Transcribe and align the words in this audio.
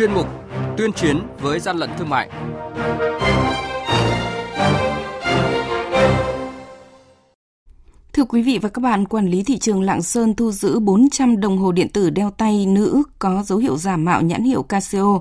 chuyên 0.00 0.14
mục 0.14 0.26
Tuyên 0.76 0.92
chiến 0.92 1.18
với 1.40 1.60
gian 1.60 1.76
lận 1.76 1.90
thương 1.98 2.08
mại. 2.08 2.30
Thưa 8.12 8.24
quý 8.24 8.42
vị 8.42 8.58
và 8.58 8.68
các 8.68 8.80
bạn, 8.80 9.04
quản 9.04 9.28
lý 9.28 9.42
thị 9.42 9.58
trường 9.58 9.82
Lạng 9.82 10.02
Sơn 10.02 10.34
thu 10.34 10.52
giữ 10.52 10.78
400 10.78 11.40
đồng 11.40 11.58
hồ 11.58 11.72
điện 11.72 11.88
tử 11.88 12.10
đeo 12.10 12.30
tay 12.30 12.66
nữ 12.66 13.02
có 13.18 13.42
dấu 13.46 13.58
hiệu 13.58 13.76
giả 13.76 13.96
mạo 13.96 14.22
nhãn 14.22 14.42
hiệu 14.42 14.62
Casio. 14.62 15.20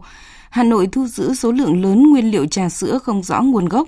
Hà 0.50 0.64
Nội 0.64 0.90
thu 0.92 1.08
giữ 1.08 1.34
số 1.34 1.52
lượng 1.52 1.82
lớn 1.82 2.04
nguyên 2.10 2.32
liệu 2.32 2.46
trà 2.46 2.70
sữa 2.70 3.00
không 3.04 3.24
rõ 3.24 3.42
nguồn 3.42 3.70
gốc. 3.70 3.88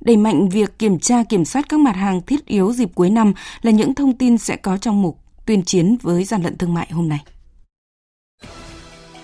Đẩy 0.00 0.16
mạnh 0.16 0.48
việc 0.48 0.78
kiểm 0.78 0.98
tra 0.98 1.22
kiểm 1.22 1.44
soát 1.44 1.68
các 1.68 1.80
mặt 1.80 1.96
hàng 1.96 2.20
thiết 2.20 2.46
yếu 2.46 2.72
dịp 2.72 2.90
cuối 2.94 3.10
năm 3.10 3.32
là 3.62 3.70
những 3.70 3.94
thông 3.94 4.16
tin 4.18 4.38
sẽ 4.38 4.56
có 4.56 4.76
trong 4.76 5.02
mục 5.02 5.18
tuyên 5.46 5.62
chiến 5.62 5.96
với 6.02 6.24
gian 6.24 6.42
lận 6.42 6.58
thương 6.58 6.74
mại 6.74 6.88
hôm 6.90 7.08
nay. 7.08 7.20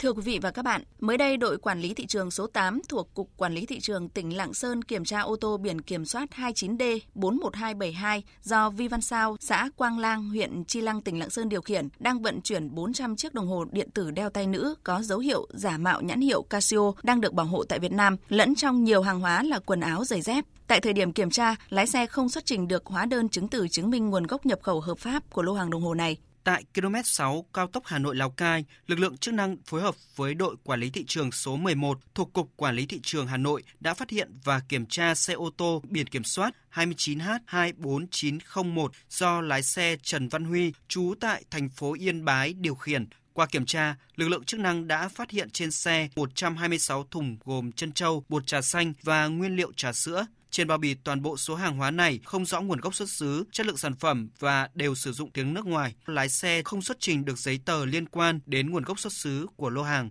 Thưa 0.00 0.12
quý 0.12 0.22
vị 0.22 0.38
và 0.42 0.50
các 0.50 0.64
bạn, 0.64 0.82
mới 1.00 1.16
đây 1.16 1.36
đội 1.36 1.58
quản 1.58 1.80
lý 1.80 1.94
thị 1.94 2.06
trường 2.06 2.30
số 2.30 2.46
8 2.46 2.80
thuộc 2.88 3.14
Cục 3.14 3.30
Quản 3.36 3.54
lý 3.54 3.66
Thị 3.66 3.80
trường 3.80 4.08
tỉnh 4.08 4.36
Lạng 4.36 4.54
Sơn 4.54 4.84
kiểm 4.84 5.04
tra 5.04 5.20
ô 5.20 5.36
tô 5.36 5.56
biển 5.56 5.80
kiểm 5.80 6.04
soát 6.04 6.28
29D 6.36 6.98
41272 7.14 8.22
do 8.42 8.70
Vi 8.70 8.88
Văn 8.88 9.00
Sao, 9.00 9.36
xã 9.40 9.70
Quang 9.76 9.98
Lang, 9.98 10.28
huyện 10.28 10.64
Chi 10.64 10.80
Lăng, 10.80 11.02
tỉnh 11.02 11.18
Lạng 11.18 11.30
Sơn 11.30 11.48
điều 11.48 11.60
khiển, 11.60 11.88
đang 11.98 12.22
vận 12.22 12.40
chuyển 12.40 12.74
400 12.74 13.16
chiếc 13.16 13.34
đồng 13.34 13.46
hồ 13.46 13.64
điện 13.72 13.90
tử 13.90 14.10
đeo 14.10 14.30
tay 14.30 14.46
nữ 14.46 14.74
có 14.84 15.02
dấu 15.02 15.18
hiệu 15.18 15.46
giả 15.50 15.78
mạo 15.78 16.00
nhãn 16.00 16.20
hiệu 16.20 16.42
Casio 16.42 16.92
đang 17.02 17.20
được 17.20 17.32
bảo 17.32 17.46
hộ 17.46 17.64
tại 17.64 17.78
Việt 17.78 17.92
Nam, 17.92 18.16
lẫn 18.28 18.54
trong 18.54 18.84
nhiều 18.84 19.02
hàng 19.02 19.20
hóa 19.20 19.42
là 19.42 19.58
quần 19.58 19.80
áo, 19.80 20.04
giày 20.04 20.22
dép. 20.22 20.44
Tại 20.66 20.80
thời 20.80 20.92
điểm 20.92 21.12
kiểm 21.12 21.30
tra, 21.30 21.56
lái 21.68 21.86
xe 21.86 22.06
không 22.06 22.28
xuất 22.28 22.46
trình 22.46 22.68
được 22.68 22.86
hóa 22.86 23.04
đơn 23.04 23.28
chứng 23.28 23.48
từ 23.48 23.68
chứng 23.68 23.90
minh 23.90 24.10
nguồn 24.10 24.26
gốc 24.26 24.46
nhập 24.46 24.58
khẩu 24.62 24.80
hợp 24.80 24.98
pháp 24.98 25.30
của 25.30 25.42
lô 25.42 25.54
hàng 25.54 25.70
đồng 25.70 25.82
hồ 25.82 25.94
này. 25.94 26.16
Tại 26.44 26.64
km 26.74 26.94
6 27.04 27.44
cao 27.54 27.66
tốc 27.66 27.82
Hà 27.86 27.98
Nội 27.98 28.16
Lào 28.16 28.30
Cai, 28.30 28.64
lực 28.86 28.98
lượng 28.98 29.16
chức 29.16 29.34
năng 29.34 29.56
phối 29.66 29.80
hợp 29.80 29.94
với 30.16 30.34
đội 30.34 30.56
quản 30.64 30.80
lý 30.80 30.90
thị 30.90 31.04
trường 31.06 31.32
số 31.32 31.56
11 31.56 31.98
thuộc 32.14 32.32
Cục 32.32 32.50
Quản 32.56 32.76
lý 32.76 32.86
thị 32.86 33.00
trường 33.02 33.26
Hà 33.26 33.36
Nội 33.36 33.62
đã 33.80 33.94
phát 33.94 34.10
hiện 34.10 34.30
và 34.44 34.60
kiểm 34.68 34.86
tra 34.86 35.14
xe 35.14 35.34
ô 35.34 35.50
tô 35.56 35.82
biển 35.88 36.06
kiểm 36.06 36.24
soát 36.24 36.54
29H24901 36.74 38.88
do 39.10 39.40
lái 39.40 39.62
xe 39.62 39.96
Trần 40.02 40.28
Văn 40.28 40.44
Huy, 40.44 40.72
trú 40.88 41.14
tại 41.20 41.44
thành 41.50 41.68
phố 41.68 41.94
Yên 41.94 42.24
Bái 42.24 42.52
điều 42.52 42.74
khiển. 42.74 43.06
Qua 43.32 43.46
kiểm 43.46 43.66
tra, 43.66 43.96
lực 44.16 44.28
lượng 44.28 44.44
chức 44.44 44.60
năng 44.60 44.88
đã 44.88 45.08
phát 45.08 45.30
hiện 45.30 45.50
trên 45.50 45.70
xe 45.70 46.08
126 46.16 47.04
thùng 47.10 47.36
gồm 47.44 47.72
chân 47.72 47.92
trâu, 47.92 48.24
bột 48.28 48.46
trà 48.46 48.62
xanh 48.62 48.92
và 49.02 49.26
nguyên 49.26 49.56
liệu 49.56 49.72
trà 49.72 49.92
sữa. 49.92 50.26
Trên 50.50 50.68
bao 50.68 50.78
bì 50.78 50.94
toàn 50.94 51.22
bộ 51.22 51.36
số 51.36 51.54
hàng 51.54 51.76
hóa 51.76 51.90
này 51.90 52.20
không 52.24 52.46
rõ 52.46 52.60
nguồn 52.60 52.80
gốc 52.80 52.94
xuất 52.94 53.10
xứ, 53.10 53.44
chất 53.52 53.66
lượng 53.66 53.76
sản 53.76 53.94
phẩm 53.96 54.30
và 54.38 54.68
đều 54.74 54.94
sử 54.94 55.12
dụng 55.12 55.30
tiếng 55.32 55.54
nước 55.54 55.66
ngoài. 55.66 55.94
Lái 56.06 56.28
xe 56.28 56.62
không 56.62 56.82
xuất 56.82 56.96
trình 57.00 57.24
được 57.24 57.38
giấy 57.38 57.60
tờ 57.64 57.84
liên 57.84 58.08
quan 58.08 58.40
đến 58.46 58.70
nguồn 58.70 58.82
gốc 58.82 58.98
xuất 58.98 59.12
xứ 59.12 59.46
của 59.56 59.70
lô 59.70 59.82
hàng. 59.82 60.10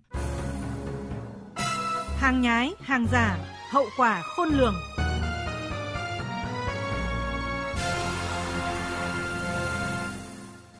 Hàng 2.17 2.41
nhái, 2.41 2.71
hàng 2.81 3.07
giả, 3.11 3.37
hậu 3.71 3.85
quả 3.97 4.21
khôn 4.21 4.49
lường. 4.49 4.75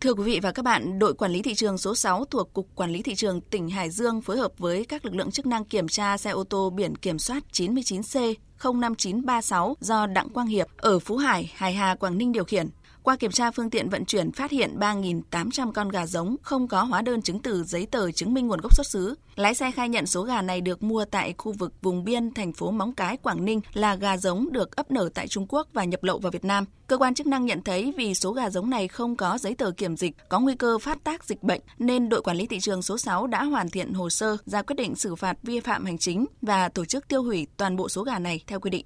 Thưa 0.01 0.13
quý 0.13 0.23
vị 0.23 0.39
và 0.43 0.51
các 0.51 0.65
bạn, 0.65 0.99
đội 0.99 1.13
quản 1.13 1.31
lý 1.31 1.41
thị 1.41 1.53
trường 1.53 1.77
số 1.77 1.95
6 1.95 2.25
thuộc 2.25 2.53
Cục 2.53 2.67
Quản 2.75 2.91
lý 2.91 3.01
Thị 3.01 3.15
trường 3.15 3.41
tỉnh 3.41 3.69
Hải 3.69 3.89
Dương 3.89 4.21
phối 4.21 4.37
hợp 4.37 4.51
với 4.57 4.85
các 4.85 5.05
lực 5.05 5.15
lượng 5.15 5.31
chức 5.31 5.45
năng 5.45 5.65
kiểm 5.65 5.87
tra 5.87 6.17
xe 6.17 6.29
ô 6.29 6.43
tô 6.43 6.69
biển 6.69 6.95
kiểm 6.95 7.19
soát 7.19 7.43
99C 7.53 8.33
05936 8.63 9.77
do 9.79 10.07
Đặng 10.07 10.29
Quang 10.29 10.47
Hiệp 10.47 10.67
ở 10.77 10.99
Phú 10.99 11.17
Hải, 11.17 11.51
Hải 11.55 11.73
Hà, 11.73 11.95
Quảng 11.95 12.17
Ninh 12.17 12.31
điều 12.31 12.43
khiển. 12.43 12.69
Qua 13.03 13.15
kiểm 13.15 13.31
tra 13.31 13.51
phương 13.51 13.69
tiện 13.69 13.89
vận 13.89 14.05
chuyển 14.05 14.31
phát 14.31 14.51
hiện 14.51 14.79
3.800 14.79 15.71
con 15.71 15.89
gà 15.89 16.05
giống 16.05 16.35
không 16.41 16.67
có 16.67 16.83
hóa 16.83 17.01
đơn 17.01 17.21
chứng 17.21 17.39
từ 17.39 17.63
giấy 17.63 17.85
tờ 17.85 18.11
chứng 18.11 18.33
minh 18.33 18.47
nguồn 18.47 18.61
gốc 18.61 18.75
xuất 18.75 18.87
xứ. 18.87 19.15
Lái 19.35 19.53
xe 19.53 19.71
khai 19.71 19.89
nhận 19.89 20.05
số 20.05 20.23
gà 20.23 20.41
này 20.41 20.61
được 20.61 20.83
mua 20.83 21.05
tại 21.05 21.33
khu 21.37 21.51
vực 21.51 21.73
vùng 21.81 22.03
biên 22.03 22.33
thành 22.33 22.53
phố 22.53 22.71
Móng 22.71 22.93
Cái, 22.93 23.17
Quảng 23.17 23.45
Ninh 23.45 23.61
là 23.73 23.95
gà 23.95 24.17
giống 24.17 24.51
được 24.51 24.75
ấp 24.75 24.91
nở 24.91 25.09
tại 25.13 25.27
Trung 25.27 25.45
Quốc 25.49 25.67
và 25.73 25.83
nhập 25.83 26.03
lậu 26.03 26.19
vào 26.19 26.31
Việt 26.31 26.45
Nam. 26.45 26.65
Cơ 26.87 26.97
quan 26.97 27.13
chức 27.13 27.27
năng 27.27 27.45
nhận 27.45 27.63
thấy 27.63 27.93
vì 27.97 28.13
số 28.13 28.33
gà 28.33 28.49
giống 28.49 28.69
này 28.69 28.87
không 28.87 29.15
có 29.15 29.37
giấy 29.37 29.55
tờ 29.55 29.71
kiểm 29.71 29.97
dịch, 29.97 30.15
có 30.29 30.39
nguy 30.39 30.55
cơ 30.55 30.77
phát 30.77 31.03
tác 31.03 31.25
dịch 31.25 31.43
bệnh 31.43 31.61
nên 31.77 32.09
đội 32.09 32.21
quản 32.21 32.37
lý 32.37 32.45
thị 32.47 32.59
trường 32.59 32.81
số 32.81 32.97
6 32.97 33.27
đã 33.27 33.43
hoàn 33.43 33.69
thiện 33.69 33.93
hồ 33.93 34.09
sơ 34.09 34.37
ra 34.45 34.61
quyết 34.61 34.75
định 34.75 34.95
xử 34.95 35.15
phạt 35.15 35.37
vi 35.43 35.59
phạm 35.59 35.85
hành 35.85 35.97
chính 35.97 36.25
và 36.41 36.69
tổ 36.69 36.85
chức 36.85 37.07
tiêu 37.07 37.23
hủy 37.23 37.47
toàn 37.57 37.75
bộ 37.75 37.89
số 37.89 38.03
gà 38.03 38.19
này 38.19 38.43
theo 38.47 38.59
quy 38.59 38.69
định. 38.69 38.85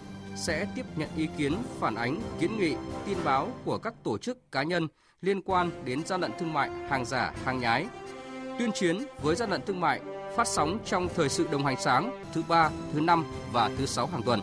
sẽ 0.35 0.67
tiếp 0.75 0.85
nhận 0.95 1.09
ý 1.17 1.27
kiến, 1.37 1.57
phản 1.79 1.95
ánh, 1.95 2.21
kiến 2.39 2.57
nghị, 2.57 2.75
tin 3.05 3.17
báo 3.23 3.47
của 3.65 3.77
các 3.77 3.93
tổ 4.03 4.17
chức 4.17 4.51
cá 4.51 4.63
nhân 4.63 4.87
liên 5.21 5.41
quan 5.41 5.71
đến 5.85 6.05
gian 6.05 6.21
lận 6.21 6.31
thương 6.39 6.53
mại, 6.53 6.69
hàng 6.89 7.05
giả, 7.05 7.33
hàng 7.45 7.59
nhái. 7.59 7.87
Tuyên 8.59 8.71
chiến 8.71 9.05
với 9.21 9.35
gian 9.35 9.49
lận 9.49 9.61
thương 9.65 9.79
mại 9.79 10.01
phát 10.35 10.47
sóng 10.47 10.79
trong 10.85 11.07
thời 11.15 11.29
sự 11.29 11.47
đồng 11.51 11.65
hành 11.65 11.81
sáng 11.81 12.23
thứ 12.33 12.43
ba, 12.47 12.69
thứ 12.93 12.99
năm 12.99 13.25
và 13.51 13.69
thứ 13.77 13.85
sáu 13.85 14.07
hàng 14.07 14.23
tuần. 14.23 14.41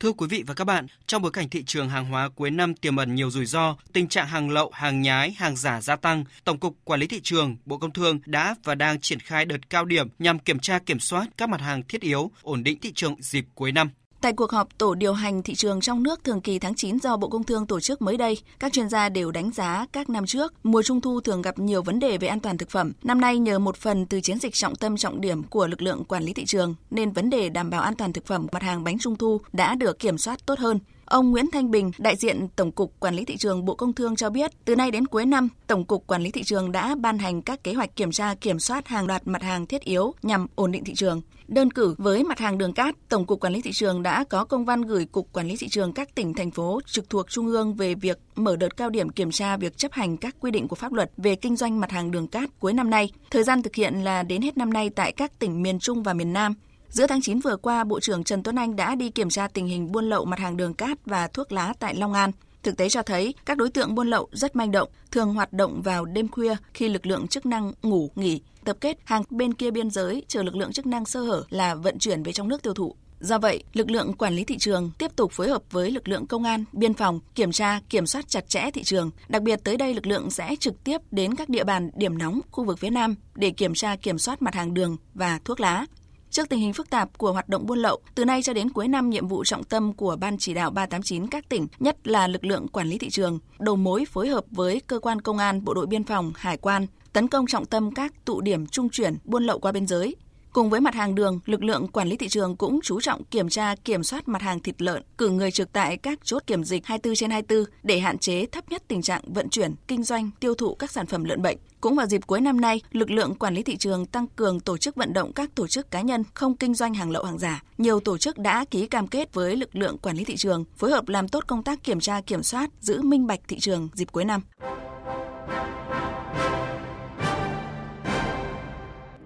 Thưa 0.00 0.12
quý 0.12 0.26
vị 0.30 0.44
và 0.46 0.54
các 0.54 0.64
bạn, 0.64 0.86
trong 1.06 1.22
bối 1.22 1.30
cảnh 1.30 1.48
thị 1.48 1.62
trường 1.66 1.88
hàng 1.88 2.04
hóa 2.04 2.28
cuối 2.28 2.50
năm 2.50 2.74
tiềm 2.74 2.96
ẩn 2.96 3.14
nhiều 3.14 3.30
rủi 3.30 3.46
ro, 3.46 3.76
tình 3.92 4.08
trạng 4.08 4.26
hàng 4.26 4.50
lậu, 4.50 4.70
hàng 4.74 5.02
nhái, 5.02 5.34
hàng 5.38 5.56
giả 5.56 5.80
gia 5.80 5.96
tăng, 5.96 6.24
Tổng 6.44 6.58
cục 6.58 6.76
Quản 6.84 7.00
lý 7.00 7.06
thị 7.06 7.20
trường, 7.22 7.56
Bộ 7.64 7.78
Công 7.78 7.92
Thương 7.92 8.20
đã 8.26 8.54
và 8.64 8.74
đang 8.74 9.00
triển 9.00 9.20
khai 9.20 9.44
đợt 9.44 9.70
cao 9.70 9.84
điểm 9.84 10.08
nhằm 10.18 10.38
kiểm 10.38 10.58
tra 10.58 10.78
kiểm 10.78 11.00
soát 11.00 11.26
các 11.36 11.48
mặt 11.48 11.60
hàng 11.60 11.82
thiết 11.82 12.00
yếu, 12.00 12.30
ổn 12.42 12.62
định 12.62 12.78
thị 12.80 12.92
trường 12.94 13.16
dịp 13.20 13.44
cuối 13.54 13.72
năm. 13.72 13.90
Tại 14.20 14.32
cuộc 14.32 14.50
họp 14.50 14.78
tổ 14.78 14.94
điều 14.94 15.12
hành 15.12 15.42
thị 15.42 15.54
trường 15.54 15.80
trong 15.80 16.02
nước 16.02 16.24
thường 16.24 16.40
kỳ 16.40 16.58
tháng 16.58 16.74
9 16.74 16.98
do 16.98 17.16
Bộ 17.16 17.28
Công 17.28 17.44
Thương 17.44 17.66
tổ 17.66 17.80
chức 17.80 18.02
mới 18.02 18.16
đây, 18.16 18.38
các 18.58 18.72
chuyên 18.72 18.88
gia 18.88 19.08
đều 19.08 19.30
đánh 19.30 19.50
giá 19.52 19.86
các 19.92 20.10
năm 20.10 20.26
trước, 20.26 20.54
mùa 20.62 20.82
trung 20.82 21.00
thu 21.00 21.20
thường 21.20 21.42
gặp 21.42 21.58
nhiều 21.58 21.82
vấn 21.82 21.98
đề 21.98 22.18
về 22.18 22.28
an 22.28 22.40
toàn 22.40 22.58
thực 22.58 22.70
phẩm. 22.70 22.92
Năm 23.02 23.20
nay 23.20 23.38
nhờ 23.38 23.58
một 23.58 23.76
phần 23.76 24.06
từ 24.06 24.20
chiến 24.20 24.38
dịch 24.38 24.54
trọng 24.54 24.76
tâm 24.76 24.96
trọng 24.96 25.20
điểm 25.20 25.42
của 25.42 25.66
lực 25.66 25.82
lượng 25.82 26.04
quản 26.04 26.22
lý 26.22 26.32
thị 26.32 26.44
trường 26.44 26.74
nên 26.90 27.12
vấn 27.12 27.30
đề 27.30 27.48
đảm 27.48 27.70
bảo 27.70 27.82
an 27.82 27.94
toàn 27.94 28.12
thực 28.12 28.26
phẩm 28.26 28.46
mặt 28.52 28.62
hàng 28.62 28.84
bánh 28.84 28.98
trung 28.98 29.16
thu 29.16 29.40
đã 29.52 29.74
được 29.74 29.98
kiểm 29.98 30.18
soát 30.18 30.46
tốt 30.46 30.58
hơn. 30.58 30.78
Ông 31.10 31.30
Nguyễn 31.30 31.50
Thanh 31.52 31.70
Bình, 31.70 31.90
đại 31.98 32.16
diện 32.16 32.48
Tổng 32.56 32.72
cục 32.72 33.00
Quản 33.00 33.14
lý 33.14 33.24
thị 33.24 33.36
trường 33.36 33.64
Bộ 33.64 33.74
Công 33.74 33.92
Thương 33.92 34.16
cho 34.16 34.30
biết, 34.30 34.50
từ 34.64 34.76
nay 34.76 34.90
đến 34.90 35.06
cuối 35.06 35.26
năm, 35.26 35.48
Tổng 35.66 35.84
cục 35.84 36.06
Quản 36.06 36.22
lý 36.22 36.30
thị 36.30 36.42
trường 36.42 36.72
đã 36.72 36.94
ban 36.94 37.18
hành 37.18 37.42
các 37.42 37.64
kế 37.64 37.74
hoạch 37.74 37.96
kiểm 37.96 38.12
tra 38.12 38.34
kiểm 38.34 38.58
soát 38.58 38.88
hàng 38.88 39.06
loạt 39.06 39.26
mặt 39.26 39.42
hàng 39.42 39.66
thiết 39.66 39.80
yếu 39.80 40.14
nhằm 40.22 40.46
ổn 40.54 40.72
định 40.72 40.84
thị 40.84 40.94
trường. 40.94 41.22
Đơn 41.48 41.70
cử 41.70 41.94
với 41.98 42.24
mặt 42.24 42.38
hàng 42.38 42.58
đường 42.58 42.72
cát, 42.72 42.94
Tổng 43.08 43.26
cục 43.26 43.40
Quản 43.40 43.52
lý 43.52 43.62
thị 43.62 43.72
trường 43.72 44.02
đã 44.02 44.24
có 44.24 44.44
công 44.44 44.64
văn 44.64 44.82
gửi 44.82 45.04
Cục 45.04 45.32
Quản 45.32 45.48
lý 45.48 45.56
thị 45.56 45.68
trường 45.68 45.92
các 45.92 46.14
tỉnh 46.14 46.34
thành 46.34 46.50
phố 46.50 46.80
trực 46.86 47.10
thuộc 47.10 47.30
trung 47.30 47.46
ương 47.46 47.74
về 47.74 47.94
việc 47.94 48.18
mở 48.36 48.56
đợt 48.56 48.76
cao 48.76 48.90
điểm 48.90 49.08
kiểm 49.08 49.30
tra 49.30 49.56
việc 49.56 49.76
chấp 49.76 49.92
hành 49.92 50.16
các 50.16 50.36
quy 50.40 50.50
định 50.50 50.68
của 50.68 50.76
pháp 50.76 50.92
luật 50.92 51.10
về 51.16 51.34
kinh 51.34 51.56
doanh 51.56 51.80
mặt 51.80 51.90
hàng 51.90 52.10
đường 52.10 52.28
cát 52.28 52.60
cuối 52.60 52.72
năm 52.72 52.90
nay. 52.90 53.12
Thời 53.30 53.44
gian 53.44 53.62
thực 53.62 53.74
hiện 53.74 54.04
là 54.04 54.22
đến 54.22 54.42
hết 54.42 54.56
năm 54.56 54.72
nay 54.72 54.90
tại 54.90 55.12
các 55.12 55.38
tỉnh 55.38 55.62
miền 55.62 55.78
Trung 55.78 56.02
và 56.02 56.14
miền 56.14 56.32
Nam. 56.32 56.54
Giữa 56.90 57.06
tháng 57.06 57.20
9 57.20 57.40
vừa 57.40 57.56
qua, 57.56 57.84
Bộ 57.84 58.00
trưởng 58.00 58.24
Trần 58.24 58.42
Tuấn 58.42 58.56
Anh 58.56 58.76
đã 58.76 58.94
đi 58.94 59.10
kiểm 59.10 59.30
tra 59.30 59.48
tình 59.48 59.66
hình 59.66 59.92
buôn 59.92 60.08
lậu 60.08 60.24
mặt 60.24 60.38
hàng 60.38 60.56
đường 60.56 60.74
cát 60.74 60.98
và 61.06 61.28
thuốc 61.28 61.52
lá 61.52 61.72
tại 61.78 61.94
Long 61.94 62.12
An. 62.12 62.30
Thực 62.62 62.76
tế 62.76 62.88
cho 62.88 63.02
thấy, 63.02 63.34
các 63.46 63.56
đối 63.56 63.70
tượng 63.70 63.94
buôn 63.94 64.08
lậu 64.08 64.28
rất 64.32 64.56
manh 64.56 64.70
động, 64.70 64.88
thường 65.10 65.34
hoạt 65.34 65.52
động 65.52 65.82
vào 65.82 66.04
đêm 66.04 66.28
khuya 66.28 66.56
khi 66.74 66.88
lực 66.88 67.06
lượng 67.06 67.26
chức 67.26 67.46
năng 67.46 67.72
ngủ, 67.82 68.10
nghỉ, 68.14 68.40
tập 68.64 68.76
kết 68.80 68.98
hàng 69.04 69.22
bên 69.30 69.54
kia 69.54 69.70
biên 69.70 69.90
giới 69.90 70.22
chờ 70.28 70.42
lực 70.42 70.56
lượng 70.56 70.72
chức 70.72 70.86
năng 70.86 71.04
sơ 71.06 71.20
hở 71.20 71.44
là 71.50 71.74
vận 71.74 71.98
chuyển 71.98 72.22
về 72.22 72.32
trong 72.32 72.48
nước 72.48 72.62
tiêu 72.62 72.74
thụ. 72.74 72.94
Do 73.20 73.38
vậy, 73.38 73.64
lực 73.72 73.90
lượng 73.90 74.12
quản 74.12 74.34
lý 74.34 74.44
thị 74.44 74.58
trường 74.58 74.90
tiếp 74.98 75.16
tục 75.16 75.32
phối 75.32 75.48
hợp 75.48 75.62
với 75.70 75.90
lực 75.90 76.08
lượng 76.08 76.26
công 76.26 76.44
an, 76.44 76.64
biên 76.72 76.94
phòng, 76.94 77.20
kiểm 77.34 77.52
tra, 77.52 77.80
kiểm 77.88 78.06
soát 78.06 78.28
chặt 78.28 78.48
chẽ 78.48 78.70
thị 78.70 78.82
trường. 78.82 79.10
Đặc 79.28 79.42
biệt 79.42 79.60
tới 79.64 79.76
đây 79.76 79.94
lực 79.94 80.06
lượng 80.06 80.30
sẽ 80.30 80.56
trực 80.60 80.84
tiếp 80.84 80.98
đến 81.10 81.34
các 81.34 81.48
địa 81.48 81.64
bàn 81.64 81.90
điểm 81.94 82.18
nóng 82.18 82.40
khu 82.50 82.64
vực 82.64 82.78
phía 82.78 82.90
Nam 82.90 83.14
để 83.34 83.50
kiểm 83.50 83.74
tra 83.74 83.96
kiểm 83.96 84.18
soát 84.18 84.42
mặt 84.42 84.54
hàng 84.54 84.74
đường 84.74 84.96
và 85.14 85.40
thuốc 85.44 85.60
lá. 85.60 85.86
Trước 86.30 86.48
tình 86.48 86.60
hình 86.60 86.72
phức 86.72 86.90
tạp 86.90 87.18
của 87.18 87.32
hoạt 87.32 87.48
động 87.48 87.66
buôn 87.66 87.78
lậu, 87.78 88.00
từ 88.14 88.24
nay 88.24 88.42
cho 88.42 88.52
đến 88.52 88.70
cuối 88.70 88.88
năm 88.88 89.10
nhiệm 89.10 89.28
vụ 89.28 89.44
trọng 89.44 89.64
tâm 89.64 89.92
của 89.92 90.16
Ban 90.16 90.38
chỉ 90.38 90.54
đạo 90.54 90.70
389 90.70 91.26
các 91.26 91.48
tỉnh, 91.48 91.66
nhất 91.78 92.08
là 92.08 92.26
lực 92.26 92.44
lượng 92.44 92.68
quản 92.68 92.88
lý 92.88 92.98
thị 92.98 93.10
trường, 93.10 93.38
đầu 93.58 93.76
mối 93.76 94.04
phối 94.04 94.28
hợp 94.28 94.44
với 94.50 94.80
cơ 94.86 94.98
quan 94.98 95.20
công 95.20 95.38
an, 95.38 95.64
bộ 95.64 95.74
đội 95.74 95.86
biên 95.86 96.04
phòng, 96.04 96.32
hải 96.36 96.56
quan, 96.56 96.86
tấn 97.12 97.28
công 97.28 97.46
trọng 97.46 97.66
tâm 97.66 97.94
các 97.94 98.24
tụ 98.24 98.40
điểm 98.40 98.66
trung 98.66 98.90
chuyển 98.90 99.16
buôn 99.24 99.44
lậu 99.44 99.58
qua 99.58 99.72
biên 99.72 99.86
giới, 99.86 100.16
Cùng 100.52 100.70
với 100.70 100.80
mặt 100.80 100.94
hàng 100.94 101.14
đường, 101.14 101.40
lực 101.46 101.64
lượng 101.64 101.88
quản 101.88 102.08
lý 102.08 102.16
thị 102.16 102.28
trường 102.28 102.56
cũng 102.56 102.80
chú 102.82 103.00
trọng 103.00 103.24
kiểm 103.24 103.48
tra 103.48 103.74
kiểm 103.84 104.04
soát 104.04 104.28
mặt 104.28 104.42
hàng 104.42 104.60
thịt 104.60 104.82
lợn, 104.82 105.02
cử 105.18 105.28
người 105.28 105.50
trực 105.50 105.72
tại 105.72 105.96
các 105.96 106.18
chốt 106.24 106.42
kiểm 106.46 106.64
dịch 106.64 106.86
24 106.86 107.14
trên 107.14 107.30
24 107.30 107.64
để 107.82 108.00
hạn 108.00 108.18
chế 108.18 108.46
thấp 108.46 108.70
nhất 108.70 108.82
tình 108.88 109.02
trạng 109.02 109.22
vận 109.26 109.48
chuyển, 109.48 109.74
kinh 109.88 110.02
doanh, 110.02 110.30
tiêu 110.40 110.54
thụ 110.54 110.74
các 110.74 110.90
sản 110.90 111.06
phẩm 111.06 111.24
lợn 111.24 111.42
bệnh. 111.42 111.58
Cũng 111.80 111.94
vào 111.94 112.06
dịp 112.06 112.26
cuối 112.26 112.40
năm 112.40 112.60
nay, 112.60 112.80
lực 112.92 113.10
lượng 113.10 113.34
quản 113.34 113.54
lý 113.54 113.62
thị 113.62 113.76
trường 113.76 114.06
tăng 114.06 114.26
cường 114.26 114.60
tổ 114.60 114.76
chức 114.76 114.96
vận 114.96 115.12
động 115.12 115.32
các 115.32 115.54
tổ 115.54 115.66
chức 115.66 115.90
cá 115.90 116.00
nhân 116.00 116.24
không 116.34 116.56
kinh 116.56 116.74
doanh 116.74 116.94
hàng 116.94 117.10
lậu 117.10 117.24
hàng 117.24 117.38
giả. 117.38 117.62
Nhiều 117.78 118.00
tổ 118.00 118.18
chức 118.18 118.38
đã 118.38 118.64
ký 118.64 118.86
cam 118.86 119.06
kết 119.06 119.34
với 119.34 119.56
lực 119.56 119.76
lượng 119.76 119.98
quản 119.98 120.16
lý 120.16 120.24
thị 120.24 120.36
trường, 120.36 120.64
phối 120.76 120.90
hợp 120.90 121.08
làm 121.08 121.28
tốt 121.28 121.44
công 121.46 121.62
tác 121.62 121.84
kiểm 121.84 122.00
tra 122.00 122.20
kiểm 122.20 122.42
soát, 122.42 122.70
giữ 122.80 123.02
minh 123.02 123.26
bạch 123.26 123.40
thị 123.48 123.58
trường 123.60 123.88
dịp 123.94 124.12
cuối 124.12 124.24
năm. 124.24 124.40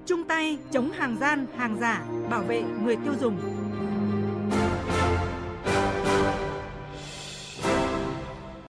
Chung 0.06 0.24
tay 0.28 0.58
chống 0.72 0.92
hàng 0.92 1.16
gian, 1.20 1.46
hàng 1.56 1.78
giả, 1.80 2.04
bảo 2.30 2.42
vệ 2.42 2.62
người 2.84 2.96
tiêu 2.96 3.12
dùng. 3.20 3.36